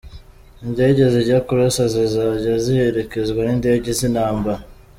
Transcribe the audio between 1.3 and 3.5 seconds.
kurasa zizajya ziherekezwa